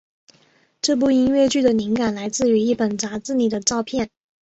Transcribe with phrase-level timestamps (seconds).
[0.81, 4.09] 这部音乐剧的灵感来自于一本杂志里的照片。